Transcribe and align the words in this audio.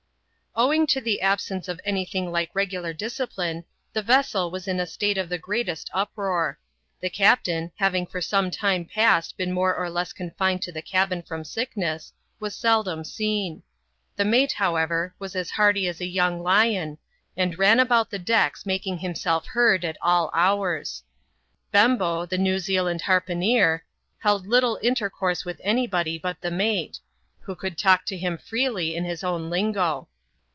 Owing 0.53 0.85
to 0.87 0.99
the 0.99 1.21
absence 1.21 1.69
of 1.69 1.79
any 1.85 2.03
thing 2.03 2.29
like 2.29 2.49
regular 2.53 2.91
discipline, 2.91 3.63
the 3.93 4.01
vessel 4.01 4.51
was 4.51 4.67
in 4.67 4.81
a 4.81 4.85
state 4.85 5.17
of 5.17 5.29
the 5.29 5.37
greatest 5.37 5.89
uproar. 5.93 6.59
The 6.99 7.09
captain, 7.09 7.71
having 7.77 8.05
for 8.05 8.19
some 8.19 8.51
time 8.51 8.83
past 8.83 9.37
been 9.37 9.53
more 9.53 9.73
or 9.73 9.89
less 9.89 10.11
confined 10.11 10.61
to 10.63 10.71
the 10.73 10.81
cabin 10.81 11.21
from 11.21 11.45
sickness, 11.45 12.11
was 12.41 12.53
seldom 12.53 13.05
seen. 13.05 13.63
The 14.17 14.25
mate, 14.25 14.51
however, 14.51 15.15
was 15.19 15.37
as 15.37 15.51
hearty 15.51 15.87
as 15.87 16.01
a 16.01 16.05
young 16.05 16.43
lion, 16.43 16.97
and 17.37 17.57
ran 17.57 17.79
about 17.79 18.09
the 18.09 18.19
decks 18.19 18.65
making 18.65 18.97
himself 18.97 19.45
heard 19.45 19.85
at 19.85 19.97
all 20.01 20.29
hours. 20.33 21.01
Bembo, 21.71 22.25
the 22.25 22.37
New 22.37 22.59
Zealand 22.59 23.03
har 23.03 23.21
poneer, 23.21 23.83
held 24.17 24.45
little 24.45 24.77
intercourse 24.83 25.45
with 25.45 25.61
any 25.63 25.87
body 25.87 26.17
but 26.17 26.41
the 26.41 26.51
mate, 26.51 26.99
who 27.39 27.55
could 27.55 27.77
talk 27.77 28.05
to 28.07 28.17
him 28.17 28.37
freely 28.37 28.97
in 28.97 29.05
his 29.05 29.23
own 29.23 29.49
lingo. 29.49 30.09